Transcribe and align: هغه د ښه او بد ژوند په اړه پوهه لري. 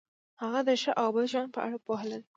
هغه 0.41 0.59
د 0.67 0.69
ښه 0.81 0.91
او 1.01 1.09
بد 1.15 1.25
ژوند 1.31 1.49
په 1.55 1.59
اړه 1.65 1.77
پوهه 1.85 2.05
لري. 2.11 2.25